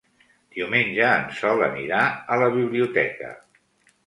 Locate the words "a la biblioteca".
2.37-3.31